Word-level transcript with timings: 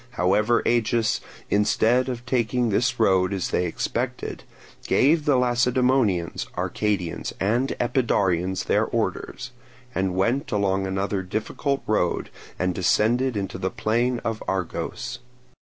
However, 0.17 0.63
Agis, 0.65 1.21
instead 1.51 2.09
of 2.09 2.25
taking 2.25 2.69
this 2.69 2.99
road 2.99 3.31
as 3.33 3.49
they 3.49 3.67
expected, 3.67 4.43
gave 4.87 5.25
the 5.25 5.35
Lacedaemonians, 5.37 6.47
Arcadians, 6.57 7.33
and 7.39 7.77
Epidaurians 7.79 8.65
their 8.65 8.85
orders, 8.87 9.51
and 9.93 10.15
went 10.15 10.51
along 10.51 10.87
another 10.87 11.21
difficult 11.21 11.83
road, 11.85 12.31
and 12.57 12.73
descended 12.73 13.37
into 13.37 13.59
the 13.59 13.69
plain 13.69 14.17
of 14.25 14.41
Argos. 14.47 15.19